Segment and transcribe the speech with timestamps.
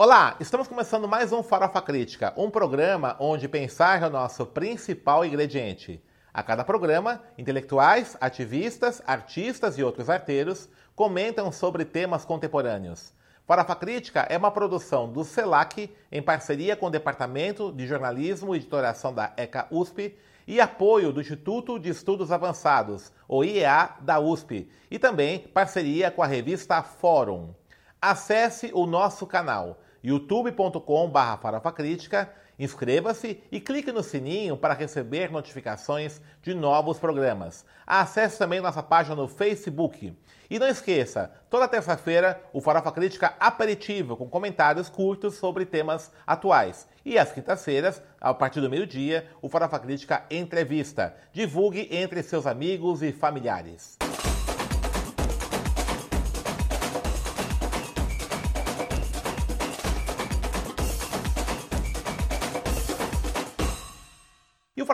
[0.00, 5.24] Olá, estamos começando mais um Farofa Crítica, um programa onde pensar é o nosso principal
[5.24, 6.00] ingrediente.
[6.32, 13.12] A cada programa, intelectuais, ativistas, artistas e outros arteiros comentam sobre temas contemporâneos.
[13.44, 18.58] Farofa Crítica é uma produção do CELAC em parceria com o Departamento de Jornalismo e
[18.58, 24.70] Editoração da ECA USP e apoio do Instituto de Estudos Avançados, o IEA da USP,
[24.88, 27.52] e também parceria com a revista Fórum.
[28.00, 36.54] Acesse o nosso canal youtube.com.br farofacrítica, inscreva-se e clique no sininho para receber notificações de
[36.54, 37.64] novos programas.
[37.86, 40.16] Acesse também nossa página no Facebook.
[40.50, 46.88] E não esqueça, toda terça-feira o Farofa Crítica aperitivo com comentários curtos sobre temas atuais.
[47.04, 51.14] E às quintas-feiras, a partir do meio-dia, o Farofa Crítica entrevista.
[51.32, 53.98] Divulgue entre seus amigos e familiares.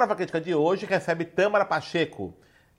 [0.04, 2.34] O Farofa Crítica de hoje recebe Tâmara Pacheco,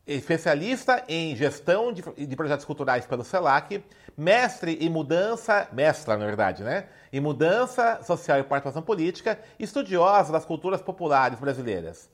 [0.06, 3.84] especialista em gestão de, de, projetos culturais pelo CELAC,
[4.16, 6.86] mestre em mudança, mestra na verdade, né?
[7.12, 12.08] Em mudança social e participação política, estudiosa das culturas populares brasileiras.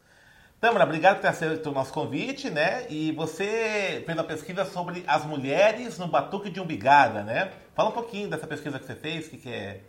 [0.61, 2.85] Tâmara, obrigado por ter aceito o nosso convite, né?
[2.89, 7.51] E você fez uma pesquisa sobre as mulheres no Batuque de Umbigada, né?
[7.75, 9.81] Fala um pouquinho dessa pesquisa que você fez, que, que é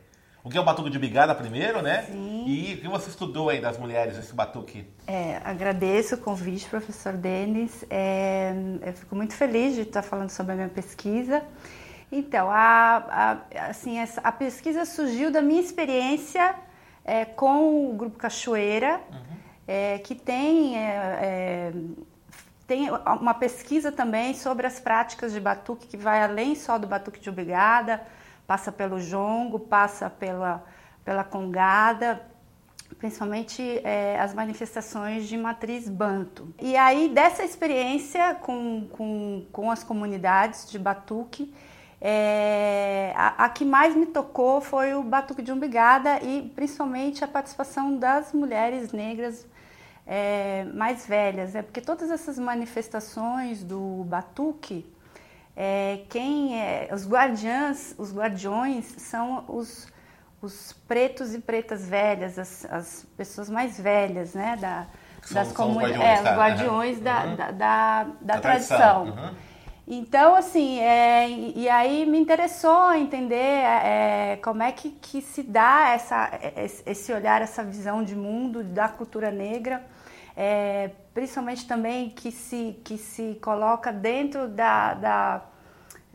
[0.44, 2.02] o que é o batuque de bigada primeiro, né?
[2.02, 2.44] Sim.
[2.46, 4.84] E o que você estudou aí das mulheres nesse batuque?
[5.06, 7.84] É, agradeço o convite, professor Denis.
[7.88, 8.52] É,
[8.84, 11.44] eu fico muito feliz de estar falando sobre a minha pesquisa.
[12.10, 16.56] Então, a, a, assim, essa, a pesquisa surgiu da minha experiência
[17.04, 19.36] é, com o Grupo Cachoeira, uhum.
[19.66, 21.72] é, que tem, é, é,
[22.66, 27.20] tem uma pesquisa também sobre as práticas de batuque que vai além só do batuque
[27.20, 28.02] de obrigada,
[28.46, 30.64] passa pelo jongo, passa pela,
[31.04, 32.20] pela congada,
[32.98, 36.52] principalmente é, as manifestações de matriz banto.
[36.60, 41.52] E aí, dessa experiência com, com, com as comunidades de batuque,
[42.04, 47.28] é, a, a, que mais me tocou foi o Batuque de Umbigada e principalmente a
[47.28, 49.46] participação das mulheres negras
[50.04, 51.62] é, mais velhas, né?
[51.62, 54.84] porque todas essas manifestações do Batuque
[55.56, 59.86] é, quem é, os guardiãs, os guardiões são os,
[60.40, 64.86] os pretos e pretas velhas, as, as pessoas mais velhas, né, da,
[65.22, 66.32] São- das são os comunidades, guardiões, é, tá?
[66.32, 67.02] os guardiões Uhum.
[67.04, 69.04] da, da, da, da Da tradição.
[69.04, 69.34] Uhum.
[69.86, 75.90] Então, assim, é, e, aí me interessou entender é, como é que, que se dá
[75.90, 76.30] essa,
[76.86, 79.84] esse olhar, essa visão de mundo da cultura negra,
[80.36, 85.42] é, principalmente também que se, que se coloca dentro da, da,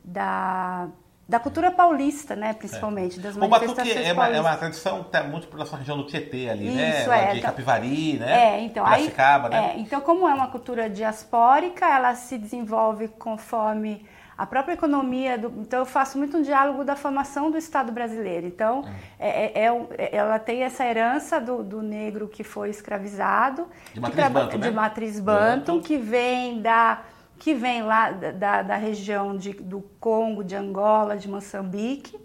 [0.03, 0.87] da,
[1.27, 5.23] da cultura paulista, né, principalmente, das O manifestações é uma, é uma tradição que está
[5.23, 6.99] muito pela nossa região do Tietê ali, né?
[6.99, 8.55] Isso, Lá é, de tá- Capivari, né?
[8.55, 9.73] É, então, aí, Piracicaba, né?
[9.75, 14.05] é, então como é uma cultura diaspórica, ela se desenvolve conforme
[14.37, 15.37] a própria economia.
[15.37, 18.45] Do, então eu faço muito um diálogo da formação do Estado brasileiro.
[18.47, 18.83] Então
[19.19, 23.93] é, é- é é- ela tem essa herança do, do negro que foi escravizado, De
[23.93, 24.69] que matriz traba- banto, né?
[24.69, 27.01] de matriz banto, que vem da
[27.39, 32.19] que vem lá da, da, da região de, do Congo, de Angola, de Moçambique,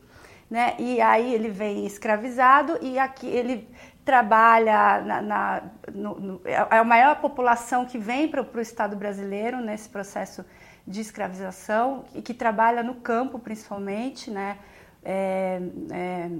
[0.51, 0.75] né?
[0.79, 3.69] E aí ele vem escravizado e aqui ele
[4.07, 5.63] trabalha na, na-
[5.95, 10.45] no- no- é a maior população que vem para o Estado brasileiro nesse processo
[10.87, 14.59] de escravização e que trabalha no campo principalmente, né?
[15.05, 15.61] É,
[15.91, 16.31] é,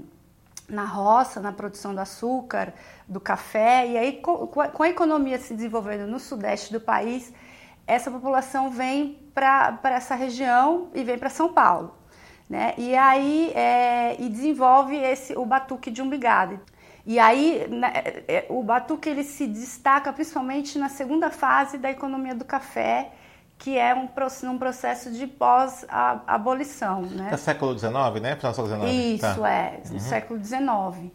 [0.69, 2.73] na roça, na produção do açúcar,
[3.07, 7.33] do café, e aí com, com a economia se desenvolvendo no sudeste do país,
[7.85, 11.95] essa população vem para essa região e vem para São Paulo.
[12.49, 12.73] Né?
[12.77, 16.61] E aí é, e desenvolve esse, o batuque de umbigada.
[17.05, 17.91] E aí né,
[18.27, 23.11] é, o batuque ele se destaca principalmente na segunda fase da economia do café,
[23.63, 24.09] que é um,
[24.51, 27.01] um processo de pós-abolição.
[27.03, 27.29] Né?
[27.31, 28.35] É século XIX, né?
[28.35, 28.91] Final século XIX.
[28.93, 29.49] Isso, Tá.
[29.49, 31.11] é, no século XIX.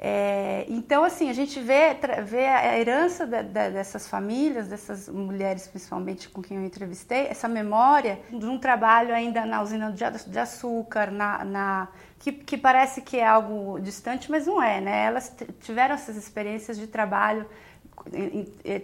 [0.00, 5.66] É, então, assim, a gente vê, vê a herança da- da- dessas famílias, dessas mulheres,
[5.66, 10.38] principalmente com quem eu entrevistei, essa memória de um trabalho ainda na usina de, de
[10.38, 11.88] açúcar, na, na-
[12.20, 15.04] que, que parece que é algo distante, mas não é, né?
[15.06, 17.44] Elas tiveram essas experiências de trabalho,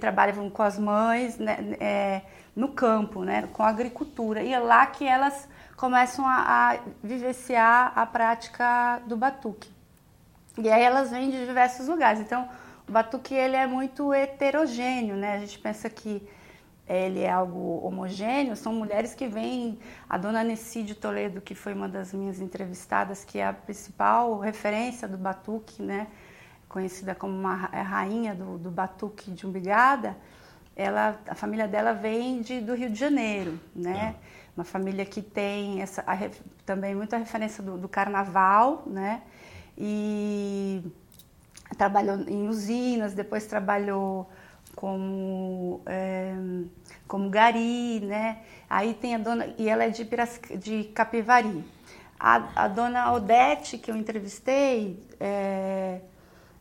[0.00, 2.22] trabalhavam com as mães, né, é,
[2.54, 4.42] no campo, né, com a agricultura.
[4.42, 9.72] E é lá que elas começam a, a vivenciar a prática do batuque.
[10.56, 12.20] E aí elas vêm de diversos lugares.
[12.20, 12.48] Então,
[12.88, 15.34] o batuque ele é muito heterogêneo, né?
[15.34, 16.22] A gente pensa que
[16.86, 19.78] ele é algo homogêneo, são mulheres que vêm,
[20.08, 25.08] a dona Necídio Toledo, que foi uma das minhas entrevistadas, que é a principal referência
[25.08, 26.08] do batuque, né,
[26.74, 30.16] conhecida como uma rainha do, do batuque de Umbigada,
[30.74, 34.24] ela, a família dela vem de, do Rio de Janeiro, né, é.
[34.56, 36.16] uma família que tem essa, a,
[36.66, 39.22] também muita referência do, do carnaval, né,
[39.78, 40.82] e
[41.78, 44.28] trabalhou em usinas, depois trabalhou
[44.74, 46.34] como, é,
[47.06, 48.38] como Gari, né?
[48.68, 50.04] Aí tem a dona, e ela é de,
[50.58, 51.64] de Capivari.
[52.18, 56.00] A, a dona Odete, que eu entrevistei, é,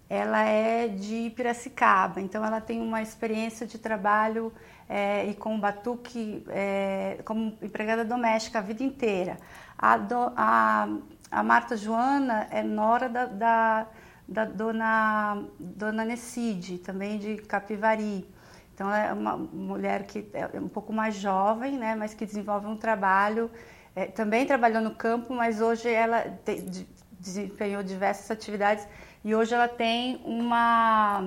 [0.10, 4.54] ela é de Piracicaba, então ela tem uma experiência de trabalho
[4.88, 9.38] é, e com batuque é, como empregada doméstica a vida inteira.
[9.78, 10.88] A, do, a,
[11.32, 13.88] a Marta Joana é nora da, da
[14.28, 18.28] da dona, dona Necide, também de Capivari.
[18.74, 22.76] Então, é uma mulher que é um pouco mais jovem, né, mas que desenvolve um
[22.76, 23.52] trabalho,
[23.96, 26.88] é, também trabalhou no campo, mas hoje ela te, de,
[27.20, 28.88] desempenhou diversas atividades
[29.24, 31.24] e hoje ela tem uma.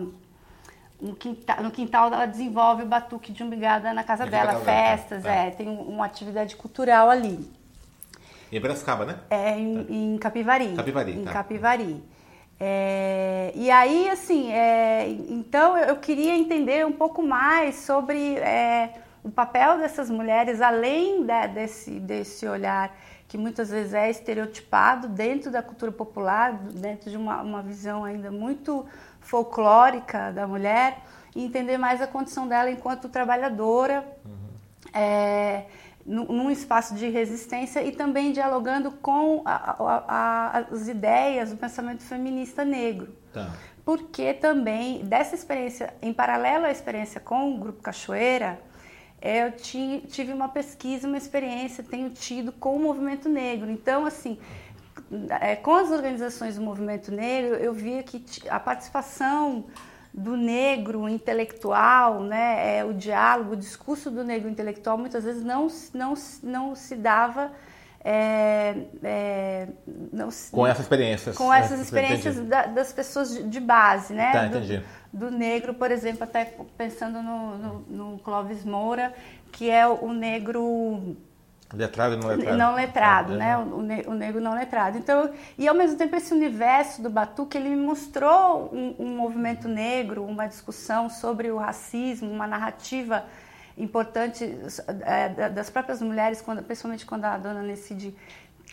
[1.01, 5.31] Um quintal, no quintal ela desenvolve o batuque de umbigada na casa dela, festas, tá.
[5.31, 7.51] é, tem uma atividade cultural ali.
[8.51, 9.19] Em Brascaba, né?
[9.29, 9.93] É, em, tá.
[9.93, 10.75] em Capivari.
[10.75, 11.33] Capivari, Em tá.
[11.33, 12.03] Capivari.
[12.59, 19.31] É, e aí, assim, é, então eu queria entender um pouco mais sobre é, o
[19.31, 22.97] papel dessas mulheres, além da, desse, desse olhar
[23.29, 28.31] que muitas vezes é estereotipado dentro da cultura popular, dentro de uma, uma visão ainda
[28.31, 28.87] muito
[29.21, 31.03] folclórica da mulher,
[31.35, 34.07] e entender mais a condição dela enquanto trabalhadora.
[34.25, 34.33] Uhum.
[34.95, 35.65] É,
[36.07, 42.03] num espaço de resistência e também dialogando com a, a, a, as ideias do pensamento
[42.05, 43.13] feminista negro.
[43.33, 43.51] Tá.
[43.85, 48.59] Porque também, dessa experiência, em paralelo à experiência com o Grupo Cachoeira,
[49.27, 53.71] eu tive uma pesquisa, uma experiência, tenho tido com o movimento negro.
[53.71, 54.39] Então, assim,
[55.41, 59.65] é, com as organizações do movimento negro, eu via que a participação
[60.13, 65.69] do negro intelectual, né, é, o diálogo, o discurso do negro intelectual muitas vezes não,
[65.93, 67.53] não, não se dava
[68.09, 69.69] é, é,
[70.13, 71.37] não, com essas experiências.
[71.37, 74.31] Com essas experiências da, das pessoas de, de base, né?
[74.31, 74.81] Tá, entendi.
[75.13, 79.13] Do, do, negro, por exemplo, até pensando no, no, no Clóvis Moura,
[79.51, 81.17] que é o, negro
[81.75, 82.57] Letrado e não letrado.
[82.57, 83.51] Não letrado, ah, né?
[83.51, 83.57] É.
[83.57, 84.97] O, ne o, negro não letrado.
[84.97, 89.67] Então, e ao mesmo tempo esse universo do Batuque, ele me mostrou um, um, movimento
[89.67, 93.25] negro, uma discussão sobre o racismo, uma narrativa
[93.77, 94.57] importante
[95.05, 98.17] é, das próprias mulheres, quando, principalmente quando a dona Necide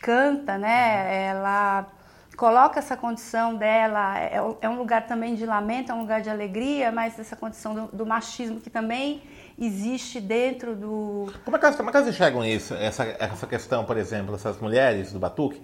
[0.01, 1.25] canta, né?
[1.27, 1.87] Ela
[2.35, 6.29] coloca essa condição dela, é, é um lugar também de lamento, é um lugar de
[6.29, 9.21] alegria, mas essa condição do, do machismo que também
[9.59, 11.31] existe dentro do.
[11.45, 14.59] Como é que como é que elas enxergam isso, essa, essa questão, por exemplo, essas
[14.59, 15.61] mulheres do Batuque?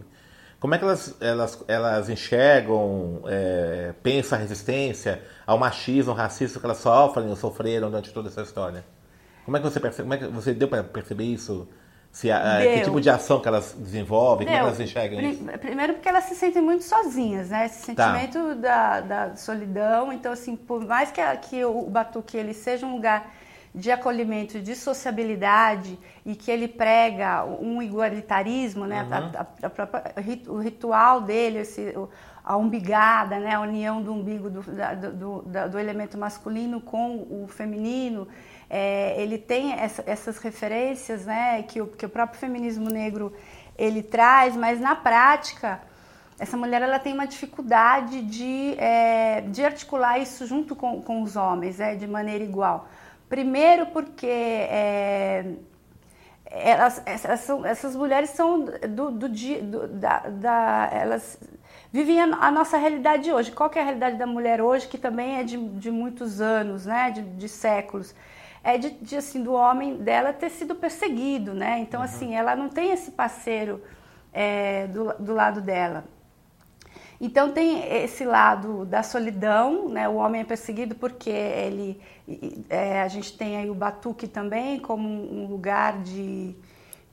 [0.59, 6.59] Como é que elas, elas, elas enxergam, é, pensam a resistência ao machismo, ao racismo
[6.59, 8.83] que elas sofrem ou sofreram durante toda essa história?
[9.49, 11.67] Como é que você percebe, como é que você deu para perceber isso?
[12.11, 14.55] Se a, que tipo de ação que elas desenvolvem, Deu.
[14.55, 15.43] como elas enxergam isso?
[15.59, 17.65] Primeiro porque elas se sentem muito sozinhas, né?
[17.65, 18.13] Esse tá.
[18.13, 19.01] sentimento tá.
[19.01, 20.13] da, da solidão.
[20.13, 23.31] Então, assim, por mais que, a, que o Batuque ele seja um lugar
[23.73, 29.03] de acolhimento, de sociabilidade e que ele prega um igualitarismo, né?
[29.03, 30.47] Uhum.
[30.47, 31.93] A, o ritual dele, esse,
[32.43, 33.55] a umbigada, né?
[33.55, 38.27] A união do umbigo do, do, do, do elemento masculino com o feminino.
[38.69, 41.63] É, ele tem essa, essas referências, né?
[41.63, 43.33] Que o, que o próprio feminismo negro
[43.77, 45.81] ele traz, mas na prática
[46.39, 51.35] essa mulher ela tem uma dificuldade de, é, de articular isso junto com, com os
[51.35, 52.87] homens, é, de maneira igual.
[53.27, 55.45] Primeiro porque é,
[56.45, 61.37] elas, essas, essas, mulheres são do, do, do da, da, elas
[61.91, 63.51] vivem a, a, nossa realidade hoje.
[63.51, 67.11] Qual é a realidade da mulher hoje, que também é de, de muitos anos, né,
[67.11, 68.15] de, de séculos?
[68.63, 71.79] É de, de, assim, do homem dela ter sido perseguido, né?
[71.79, 72.05] Então, uhum.
[72.05, 73.81] assim, ela não tem esse parceiro
[74.33, 76.05] é, do, do lado dela.
[77.21, 80.07] Então tem esse lado da solidão, né?
[80.07, 81.99] O homem é perseguido porque ele,
[82.69, 86.55] é, a gente tem aí o batuque também como um lugar de,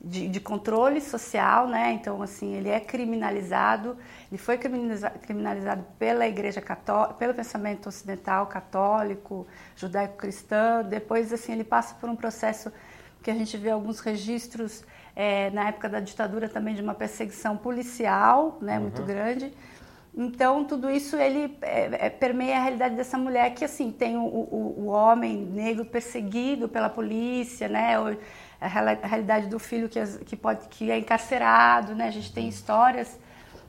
[0.01, 1.93] de, de, controle social, né?
[1.93, 3.97] Então assim ele é criminalizado,
[4.31, 10.85] ele foi criminalizado, pela Igreja Católica, pelo pensamento ocidental católico, judaico-cristão.
[10.85, 12.73] Depois assim ele passa por um processo
[13.23, 14.85] que a gente vê alguns registros
[15.15, 18.77] é, na época da ditadura também de uma perseguição policial, né?
[18.77, 18.83] Uhum.
[18.83, 19.53] Muito grande
[20.17, 24.23] Então, tudo isso ele é, é, permeia a realidade dessa mulher que, assim, tem o,
[24.23, 28.01] o, o homem negro perseguido pela polícia, né?
[28.01, 28.17] O,
[28.59, 28.67] a,
[29.07, 32.09] realidade do filho que, que, pode, que é encarcerado, né?
[32.09, 33.19] A gente tem histórias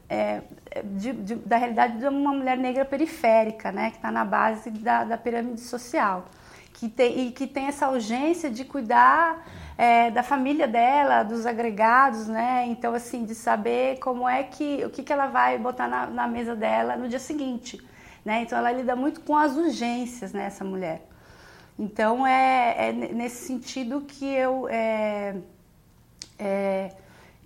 [0.08, 0.42] é,
[0.86, 3.90] de, de, da realidade de uma mulher negra periférica, né?
[3.90, 6.30] Que está na base da, da pirâmide social.
[6.74, 9.46] Que tem, e que tem essa urgência de cuidar
[9.78, 12.66] é, da família dela, dos agregados, né?
[12.68, 16.28] Então, assim, de saber como é que, o que, que ela vai botar na, na
[16.28, 17.80] mesa dela no dia seguinte,
[18.26, 18.42] né?
[18.42, 21.08] Então, ela lida muito com as urgências, né, essa mulher.
[21.78, 25.36] Então, é, é nesse sentido que eu é,
[26.40, 26.92] é,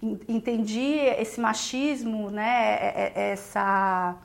[0.01, 4.15] entendi esse machismo, né, é, é, essa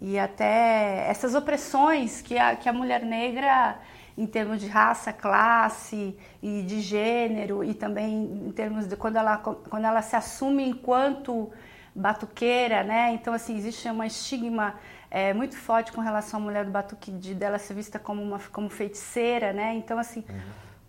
[0.00, 3.76] e até essas opressões que a, que a mulher negra
[4.18, 9.36] em termos de raça, classe e de gênero e também em termos de quando ela,
[9.38, 11.52] quando ela se assume enquanto
[11.94, 13.12] batuqueira, né?
[13.12, 14.74] Então assim existe uma estigma
[15.08, 18.40] é, muito forte com relação à mulher do batuque de dela ser vista como uma
[18.50, 19.74] como feiticeira, né?
[19.74, 20.40] Então assim uhum.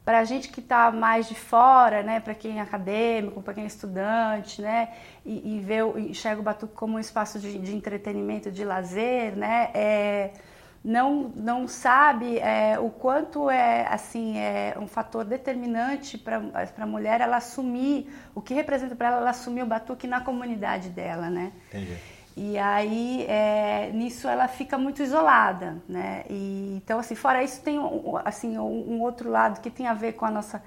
[0.03, 2.19] para a gente que está mais de fora, né?
[2.19, 4.89] Para quem é acadêmico, para quem é estudante, né?
[5.24, 9.69] E, e vê enxerga o batuque como um espaço de, de entretenimento, de lazer, né?
[9.75, 10.31] É,
[10.83, 16.41] não, não sabe é, o quanto é assim é um fator determinante para
[16.77, 20.89] a mulher ela assumir o que representa para ela ela assumir o batuque na comunidade
[20.89, 21.51] dela, né?
[21.67, 21.98] Entendi.
[22.38, 26.24] E aí é, nisso ela fica muito isolada, né?
[26.29, 27.77] E, então assim fora isso tem
[28.24, 30.63] assim um outro lado que tem a ver com a nossa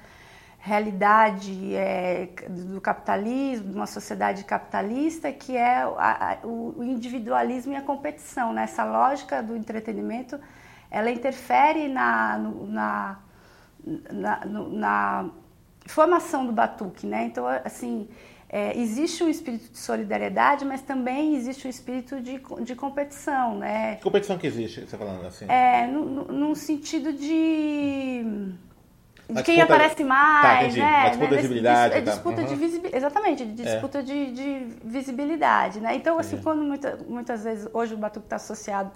[0.65, 7.77] realidade é, do capitalismo, de uma sociedade capitalista, que é a, a, o individualismo e
[7.77, 8.53] a competição.
[8.53, 8.63] Né?
[8.63, 10.39] Essa lógica do entretenimento,
[10.89, 13.19] ela interfere na, no, na,
[14.13, 15.31] na, no, na,
[15.87, 17.09] formação do batuque.
[17.09, 17.25] Né?
[17.25, 18.09] Então, assim,
[18.49, 23.59] é, existe um espírito de solidariedade, mas também existe um espírito de, de competição.
[23.59, 23.97] Né?
[23.97, 25.45] Que competição que existe, você falando assim?
[25.49, 28.55] É, no, no, num sentido de
[29.33, 29.75] de quem disputa...
[29.75, 30.97] aparece mais, tá, né?
[30.97, 31.95] A disputa de visibilidade.
[31.95, 32.47] É disputa uhum.
[32.47, 33.65] de visibilidade, exatamente, de é.
[33.73, 34.03] disputa é.
[34.03, 35.95] de, de, visibilidade, né?
[35.95, 38.91] Então, assim, quando muita, muitas vezes, hoje o Batuque está associado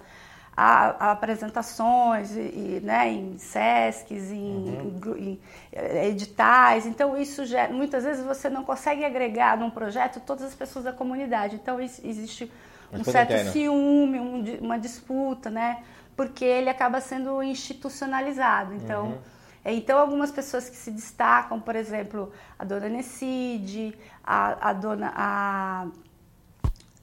[0.55, 5.15] a, a, apresentações e, e, né, em SESCs, em, uhum.
[5.15, 5.39] em, em,
[5.71, 6.85] eh, editais.
[6.85, 10.91] Então, isso já, muitas vezes você não consegue agregar num projeto todas as pessoas da
[10.91, 11.55] comunidade.
[11.55, 12.51] Então, existe
[12.91, 13.51] um certo interno.
[13.51, 15.83] ciúme, um, uma disputa, né?
[16.15, 18.73] Porque ele acaba sendo institucionalizado.
[18.73, 19.05] Então.
[19.05, 19.36] Uhum é,
[19.73, 25.87] então, algumas pessoas que se destacam, por exemplo, a dona Necide, a, a dona a,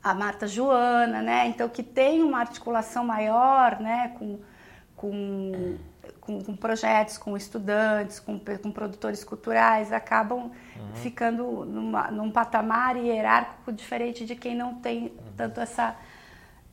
[0.02, 1.46] a Marta Joana, né?
[1.48, 4.14] Então, que tem uma articulação maior, né?
[4.18, 4.38] Com,
[4.96, 5.76] com,
[6.20, 10.94] com, com projetos, com estudantes, com, com produtores culturais, acabam uhum.
[10.94, 15.94] ficando numa, num patamar hierárquico diferente de quem não tem tanto essa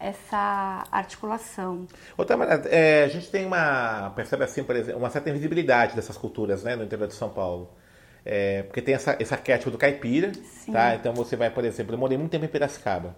[0.01, 1.85] essa articulação.
[2.17, 2.35] Outra,
[2.69, 6.75] é, a gente tem uma percebe assim, por exemplo, uma certa invisibilidade dessas culturas, né,
[6.75, 7.69] no interior de São Paulo.
[8.25, 10.71] É, porque tem essa, esse arquétipo do caipira, Sim.
[10.71, 10.95] tá?
[10.95, 13.15] Então você vai, por exemplo, eu morei muito tempo em Piracicaba.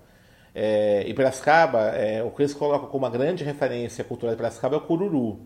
[0.55, 4.75] É, em Piracicaba, é, o que eles colocam como uma grande referência cultural de Piracicaba
[4.75, 5.39] é o cururu,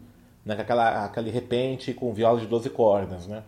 [0.46, 0.56] né?
[0.60, 3.44] Aquela, aquele repente com viola de 12 cordas, né?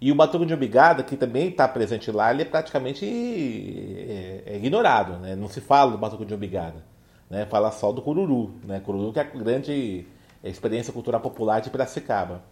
[0.00, 4.56] E o batuque de obigada, que também está presente lá, ele é praticamente é, é
[4.56, 5.36] ignorado, né?
[5.36, 6.82] Não se fala do batuque de obigada
[7.30, 8.80] né, fala só do Cururu, né?
[8.80, 10.04] Cururu que é a grande
[10.42, 12.42] experiência cultural popular de Piracicaba.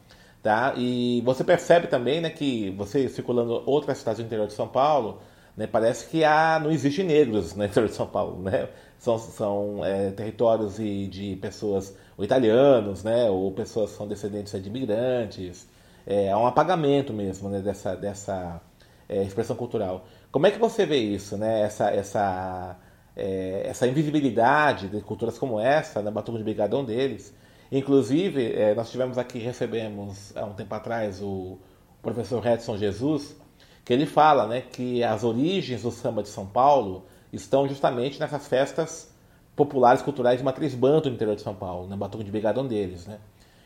[0.43, 0.75] Tá?
[0.77, 5.21] E você percebe também né, que você circulando outras cidades do interior de São Paulo,
[5.57, 8.41] né, parece que há, não existe negros no interior de São Paulo.
[8.43, 8.69] Né?
[8.99, 14.53] São, são é, territórios de, de pessoas ou italianos, né, ou pessoas que são descendentes
[14.63, 15.69] de imigrantes.
[16.07, 18.61] É, há um apagamento mesmo né, dessa, dessa
[19.09, 20.07] é, expressão cultural.
[20.31, 22.77] Como é que você vê isso, né, essa, essa
[23.19, 27.35] é, essa invisibilidade de culturas como essa, né, Batuque de Brigadão deles.
[27.71, 31.59] Inclusive, é, nós tivemos aqui, recebemos há um tempo atrás o
[32.01, 33.37] professor Edson Jesus,
[33.85, 38.47] que ele fala né, que as origens do samba de São Paulo estão justamente nessas
[38.47, 39.13] festas
[39.57, 43.07] populares culturais de matriz banto no interior de São Paulo, né, Batuque de Brigadão deles.
[43.07, 43.19] Né?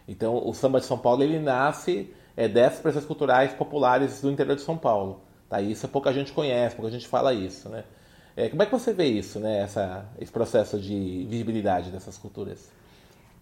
[0.08, 4.56] Então, o samba de São Paulo ele nasce é, dessas expressões culturais populares do interior
[4.56, 5.20] de São Paulo.
[5.48, 5.60] Tá?
[5.60, 7.68] Isso pouca gente conhece, pouca gente fala isso.
[7.68, 7.84] Né?
[8.36, 9.60] É, como é que você vê isso, né?
[9.60, 12.70] Essa, esse processo de visibilidade dessas culturas?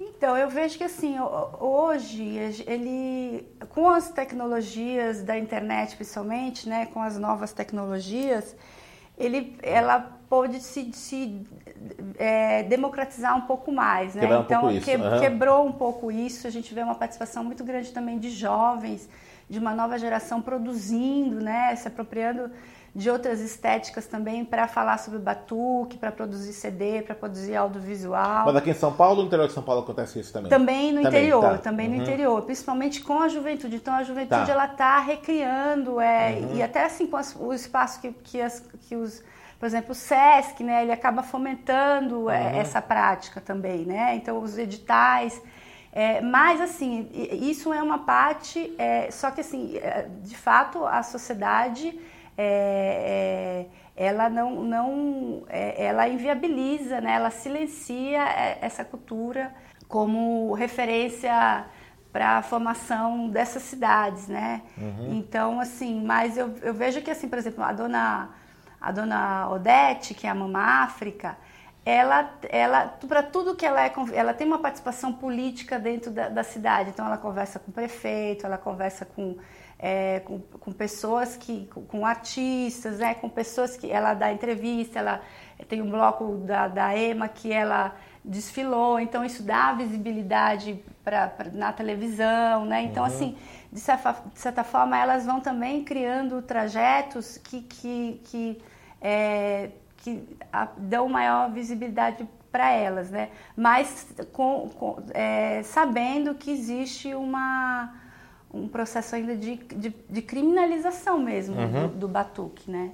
[0.00, 1.16] Então, eu vejo que assim,
[1.61, 8.56] hoje, ele, com as tecnologias da internet, principalmente, né, com as novas tecnologias,
[9.18, 11.42] ele, ela pode se, se
[12.18, 14.23] é, democratizar um pouco mais, né?
[14.23, 15.20] Quebrar então, um que, uhum.
[15.20, 16.47] quebrou um pouco isso.
[16.47, 19.06] A gente vê uma participação muito grande também de jovens,
[19.50, 22.50] de uma nova geração produzindo, né, se apropriando
[22.94, 28.47] de outras estéticas também para falar sobre batuque, para produzir CD, para produzir audiovisual.
[28.47, 30.50] Mas aqui em São Paulo, no interior de São Paulo acontece isso também?
[30.50, 31.59] Também no também, interior, tá.
[31.59, 31.97] também uhum.
[31.97, 33.76] no interior, principalmente com a juventude.
[33.76, 34.52] Então a juventude tá.
[34.52, 36.56] ela está recriando é, uhum.
[36.56, 39.23] e até assim com as, o espaço que, que, as, que os
[39.61, 42.61] por exemplo, o SESC, né, ele acaba fomentando é, uhum.
[42.61, 44.16] essa prática também, né?
[44.16, 45.40] Então, os editais.
[45.92, 51.02] É, mas, assim, isso é uma parte, é, só que, assim, é, de fato, a
[51.02, 51.94] sociedade
[52.37, 57.12] é, é, ela não, não é, ela inviabiliza, né?
[57.12, 59.52] ela silencia é, essa cultura
[59.87, 61.66] como referência
[62.12, 64.62] para a formação dessas cidades, né?
[64.76, 65.18] Uhum.
[65.18, 68.30] Então, assim, mas eu, eu vejo que, assim, por exemplo, a dona,
[68.80, 71.37] a dona Odete, que é a Mama África,
[71.84, 76.42] ela, ela para tudo que ela é, ela tem uma participação política dentro da, da
[76.42, 76.90] cidade.
[76.90, 79.37] Então, ela conversa com o prefeito, ela conversa com
[79.82, 84.99] é, com, com, pessoas que, com, com, artistas, né, com pessoas que ela dá entrevista,
[84.99, 85.22] ela
[85.68, 91.50] tem um bloco da, da EMA que ela desfilou, então isso dá visibilidade pra, pra
[91.50, 92.82] na televisão, né?
[92.82, 93.08] Então, uhum.
[93.08, 93.38] assim,
[93.72, 98.62] de certa, de certa, forma, elas vão também criando trajetos que, que, que,
[99.00, 100.22] é, que
[100.52, 103.30] a, dão maior visibilidade para elas, né?
[103.56, 107.94] Mas com, com é, sabendo que existe uma
[108.52, 111.88] um processo ainda de, de, de criminalização mesmo uhum.
[111.88, 112.90] do, do, batuque, né?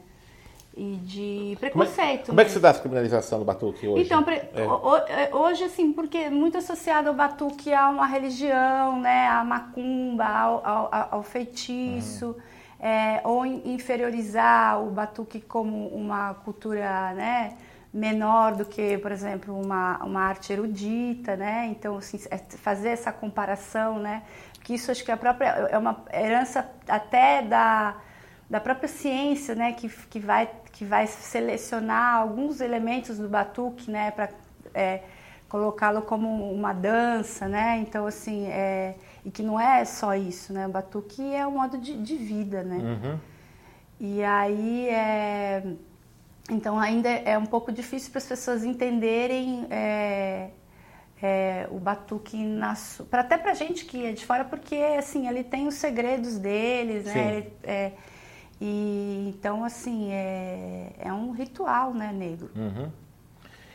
[0.77, 1.97] E de preconceito.
[1.97, 4.05] Como é, como é que se dá essa criminalização do batuque hoje?
[4.05, 5.25] Então, é.
[5.25, 5.35] é.
[5.35, 9.27] hoje, assim, porque é muito associado ao batuque a uma religião, né?
[9.29, 12.27] A macumba, ao, ao, ao feitiço.
[12.27, 12.57] Uhum.
[12.79, 17.57] É, ou inferiorizar o batuque como uma cultura, né?
[17.97, 21.69] menor do que, por exemplo, uma, uma arte erudita, né?
[21.71, 24.23] Então, assim, é fazer essa comparação, né?
[24.67, 27.95] Que isso acho que é a própria é uma herança até da,
[28.51, 34.11] da própria ciência, né, que, que, vai, que vai selecionar alguns elementos do batuque, né,
[34.11, 34.29] para
[34.75, 35.05] é,
[35.49, 40.67] colocá-lo como uma dança, né, então assim, é, e que não é só isso, né,
[40.67, 43.19] o batuque é um modo de, de vida, né, uhum.
[44.01, 45.63] e aí é,
[46.51, 50.51] então ainda é um pouco difícil para as pessoas entenderem é,
[51.23, 52.39] é, o batuque
[53.11, 57.05] para até para gente que é de fora porque assim ele tem os segredos deles
[57.07, 57.37] né?
[57.37, 57.93] Ele, é,
[58.61, 62.51] e então assim é, é um ritual né negro?
[62.55, 62.91] Uhum.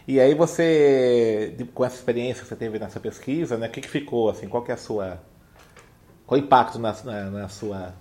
[0.08, 3.90] e aí você com essa experiência que você teve nessa pesquisa né o que, que
[3.90, 5.20] ficou assim qual que é a sua
[6.28, 7.94] qual o impacto na, na, na sua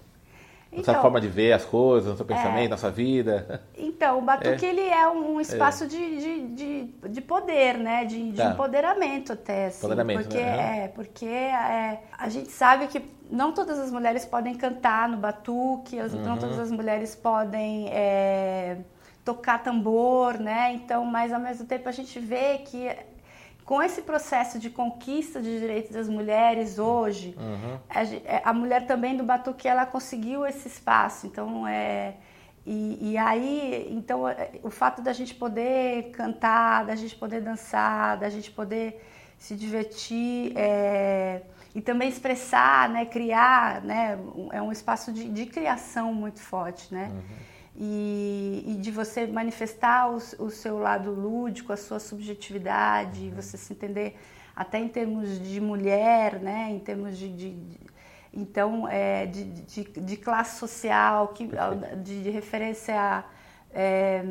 [0.73, 3.61] então, sua forma de ver as coisas, no seu pensamento, é, na sua vida.
[3.77, 4.69] Então, o batuque é.
[4.69, 5.87] ele é um espaço é.
[5.89, 8.05] de, de, de, de, poder, né?
[8.05, 8.51] De, de tá.
[8.51, 9.79] empoderamento até, assim.
[9.79, 10.85] Empoderamento, porque, né?
[10.85, 15.97] É, porque é, a gente sabe que não todas as mulheres podem cantar no batuque,
[15.97, 16.23] uhum.
[16.23, 18.79] não todas as mulheres podem é,
[19.25, 20.73] tocar tambor, né?
[20.73, 22.91] Então, mas ao mesmo tempo a gente vê que
[23.71, 27.79] com esse processo de conquista de direitos das mulheres hoje, uhum.
[27.89, 31.29] a, é, a, mulher também do Batuque ela conseguiu esse espaço.
[31.29, 32.15] Então é
[32.67, 38.19] e, e, aí então é, o fato da gente poder cantar, da gente poder dançar,
[38.19, 39.01] da gente poder
[39.39, 44.19] se divertir é, e também expressar, né, criar, né,
[44.51, 47.09] é um espaço de, de criação muito forte, né?
[47.13, 53.35] Uhum e, e de você manifestar o, o, seu lado lúdico, a sua subjetividade, uhum.
[53.35, 54.17] você se entender
[54.55, 57.91] até em termos de mulher, né, em termos de, de, de
[58.33, 61.49] então é, de, de, de, classe social, que,
[62.03, 63.25] de, de referência
[63.73, 64.23] é,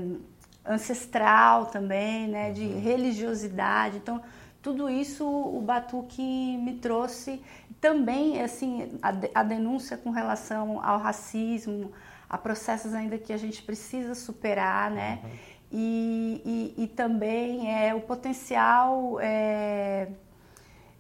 [0.66, 2.80] ancestral também, né, de uhum.
[2.80, 4.22] religiosidade, então
[4.62, 7.42] tudo isso o Batuque me trouxe
[7.80, 11.92] também assim a, a denúncia com relação ao racismo
[12.30, 15.20] há processos ainda que a gente precisa superar, né?
[15.24, 15.30] Uhum.
[15.72, 16.42] E,
[16.78, 20.08] e, e, também é o potencial é,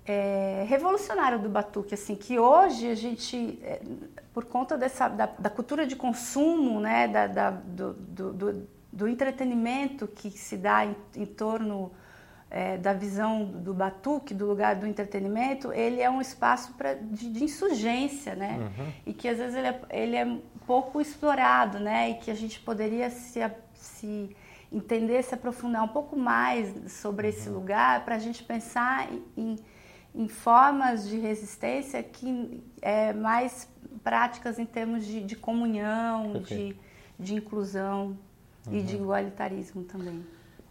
[0.06, 3.82] é, revolucionário do batuque, assim, que hoje a gente, é,
[4.32, 9.08] por conta dessa, da, da, cultura de consumo, né, da, da do, do, do, do,
[9.08, 11.92] entretenimento que se dá em, em torno
[12.52, 17.28] é, da visão do batuque, do lugar do entretenimento, ele é um espaço pra, de,
[17.32, 18.58] de insurgência, né?
[18.60, 18.88] Uhum.
[19.06, 20.38] E que às vezes ele é, ele é
[20.70, 22.12] pouco explorado, né?
[22.12, 23.40] E que a gente poderia se,
[23.74, 24.36] se
[24.72, 27.34] entender, se aprofundar um pouco mais sobre uhum.
[27.34, 29.56] esse lugar para a gente pensar em,
[30.14, 33.68] em, formas de resistência que é mais
[34.04, 36.76] práticas em termos de, de comunhão, okay.
[37.18, 38.16] de, de inclusão
[38.68, 38.78] uhum.
[38.78, 39.02] e de uhum.
[39.02, 40.24] igualitarismo também.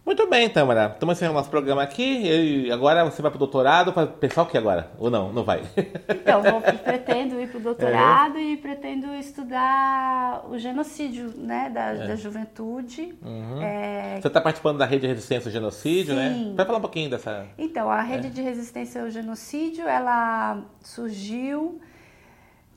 [0.05, 0.91] Muito bem, Tamara.
[0.93, 2.23] Estamos encerrando nosso programa aqui.
[2.25, 4.89] E agora você vai para o doutorado para pensar o que agora?
[4.97, 5.31] Ou não?
[5.31, 5.61] Não vai?
[6.09, 8.41] Então, vou, pretendo ir para o doutorado é.
[8.41, 12.07] e pretendo estudar o genocídio né, da, é.
[12.07, 13.15] da juventude.
[13.21, 13.61] Uhum.
[13.61, 14.19] É...
[14.21, 16.33] Você está participando da rede de resistência ao genocídio, né?
[16.33, 16.49] Sim.
[16.49, 16.53] né?
[16.55, 17.45] Vai falar um pouquinho dessa.
[17.57, 18.29] Então, a rede é.
[18.29, 21.79] de resistência ao genocídio, ela surgiu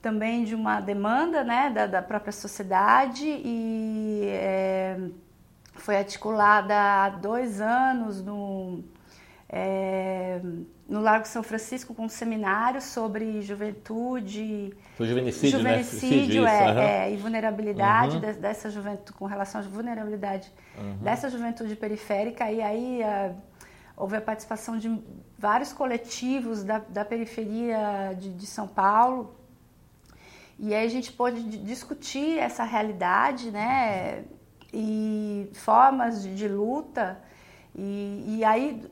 [0.03, 4.97] também de uma demanda né, da, da própria sociedade e é,
[5.83, 8.85] foi articulada há dois anos no,
[9.49, 10.40] é,
[10.88, 14.73] no Largo São Francisco com um seminário sobre juventude.
[14.97, 16.51] O juvenicídio, juvenicídio né?
[16.51, 16.79] é, uhum.
[16.79, 18.40] é, e vulnerabilidade uhum.
[18.40, 20.99] dessa juventude, com relação à vulnerabilidade uhum.
[20.99, 22.49] dessa juventude periférica.
[22.49, 23.35] E aí a,
[23.97, 25.03] houve a participação de
[25.37, 29.35] vários coletivos da, da periferia de, de São Paulo.
[30.61, 34.25] E aí a gente pôde discutir essa realidade, né?
[34.73, 37.21] E formas de, de luta.
[37.75, 38.83] E, e, aí,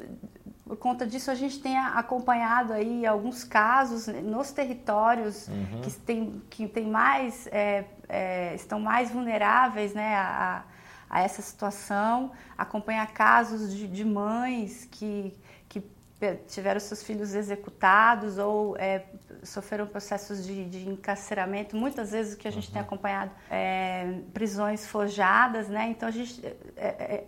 [0.64, 5.80] por conta disso, a gente tem acompanhado aí alguns casos nos territórios uhum.
[5.82, 10.64] que, tem, que tem mais, é, é, estão mais vulneráveis né, a,
[11.08, 15.34] a, essa situação, acompanhar casos de, de mães que,
[15.68, 15.82] que
[16.48, 19.04] tiveram seus filhos executados ou é,
[19.42, 21.76] sofreram processos de, de, encarceramento.
[21.76, 22.72] Muitas vezes o que a gente uhum.
[22.72, 25.88] tem acompanhado é prisões forjadas, né?
[25.88, 27.24] Então a gente é, é,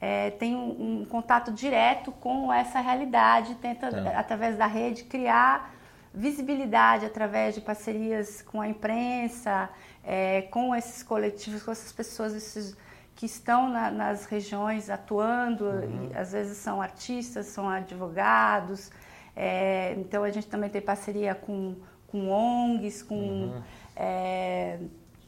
[0.00, 4.18] é, tem um, um, contato direto com essa realidade, tenta tá.
[4.18, 5.72] através da rede criar
[6.14, 9.70] visibilidade através de parcerias com a imprensa,
[10.04, 12.76] é, com esses coletivos, com essas pessoas, esses
[13.14, 16.10] que estão na, nas regiões atuando, uhum.
[16.14, 18.90] às vezes são artistas, são advogados,
[19.34, 21.76] é, então a gente também tem parceria com,
[22.08, 23.62] com ONGs, com, uhum.
[23.96, 24.78] é,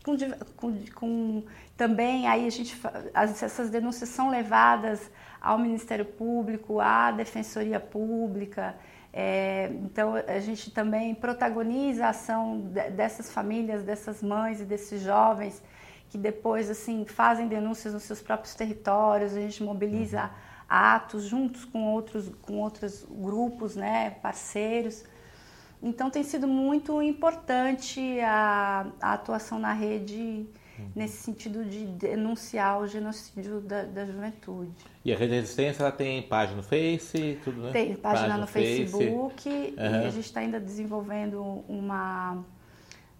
[0.05, 0.17] com,
[0.57, 1.43] com, com,
[1.77, 2.79] também aí a gente
[3.12, 8.75] as, essas denúncias são levadas ao Ministério Público, à Defensoria Pública.
[9.12, 12.61] É, então a gente também protagoniza a ação
[12.97, 15.62] dessas famílias, dessas mães e desses jovens
[16.14, 20.31] que depois assim fazem denúncias nos seus próprios territórios, a gente mobiliza uhum.
[20.68, 25.05] Atos juntos com outros com outros grupos, né, parceiros.
[25.83, 30.46] Então tem sido muito importante a, a atuação na rede
[30.79, 30.90] uhum.
[30.94, 34.72] nesse sentido de denunciar o genocídio da, da, juventude.
[35.05, 37.72] E a Rede Resistência ela tem página no Face, tudo, né?
[37.72, 39.74] Tem página, página no Facebook uhum.
[39.77, 42.42] e a gente está ainda desenvolvendo uma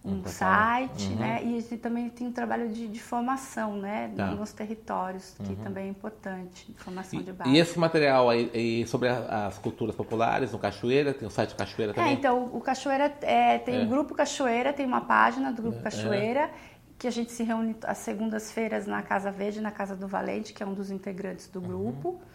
[0.05, 1.15] um site, uhum.
[1.15, 1.43] né?
[1.43, 4.11] E também tem um trabalho de, de formação, né?
[4.15, 4.27] Tá.
[4.27, 5.55] Nos territórios, que uhum.
[5.55, 7.49] também é importante, formação e, de base.
[7.49, 12.11] E esse material aí, sobre as culturas populares no Cachoeira, tem o site Cachoeira também?
[12.11, 13.83] É, então, o Cachoeira é, tem é.
[13.83, 15.81] o Grupo Cachoeira, tem uma página do Grupo é.
[15.81, 16.51] Cachoeira,
[16.99, 20.61] que a gente se reúne às segundas-feiras na Casa Verde, na Casa do Valente, que
[20.61, 21.67] é um dos integrantes do uhum.
[21.67, 22.09] grupo.
[22.09, 22.34] Uhum.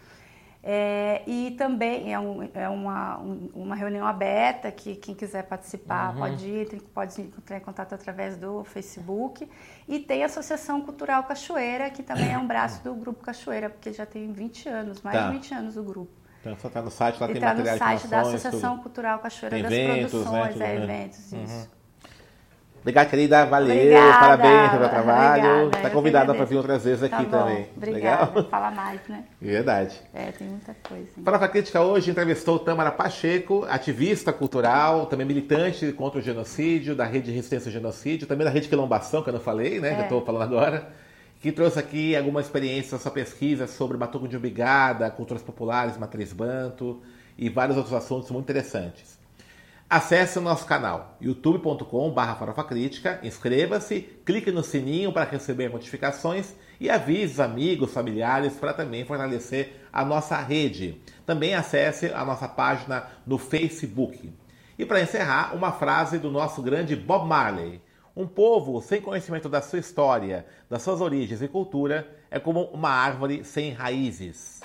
[0.63, 6.13] É, e também é, um, é uma, um, uma reunião aberta que quem quiser participar
[6.13, 6.19] uhum.
[6.19, 9.49] pode ir, pode entrar em contato através do Facebook.
[9.87, 13.91] E tem a Associação Cultural Cachoeira, que também é um braço do Grupo Cachoeira, porque
[13.91, 15.27] já tem 20 anos, mais tá.
[15.27, 16.11] de 20 anos o grupo.
[16.41, 18.83] Então só está no site, lá e tem tá materiais no site da Associação tudo.
[18.83, 20.83] Cultural Cachoeira tem das eventos, Produções, né, é, né?
[20.83, 21.43] eventos, uhum.
[21.43, 21.80] isso.
[22.81, 23.45] Obrigado, querida.
[23.45, 23.75] Valeu.
[23.75, 25.67] Obrigada, parabéns pelo trabalho.
[25.67, 27.67] Está convidada para vir outras vezes aqui tá também.
[27.77, 28.25] Obrigada.
[28.25, 28.49] Legal?
[28.49, 29.23] Fala mais, né?
[29.39, 30.01] Verdade.
[30.13, 31.07] É, tem muita coisa.
[31.23, 37.05] Para a Crítica hoje entrevistou Tamara Pacheco, ativista cultural, também militante contra o genocídio, da
[37.05, 39.93] Rede de Resistência ao Genocídio, também da Rede Quilombação, que eu não falei, né?
[39.93, 39.99] É.
[39.99, 40.89] Eu estou falando agora.
[41.39, 47.01] Que trouxe aqui alguma experiência, sua pesquisa sobre Batuco de Ubigada, culturas populares, matriz banto
[47.37, 49.20] e vários outros assuntos muito interessantes.
[49.91, 57.33] Acesse o nosso canal youtube.com.br farofacrítica, inscreva-se, clique no sininho para receber notificações e avise
[57.33, 61.01] os amigos, familiares para também fortalecer a nossa rede.
[61.25, 64.33] Também acesse a nossa página no Facebook.
[64.79, 67.81] E para encerrar, uma frase do nosso grande Bob Marley.
[68.15, 72.91] Um povo sem conhecimento da sua história, das suas origens e cultura é como uma
[72.91, 74.61] árvore sem raízes.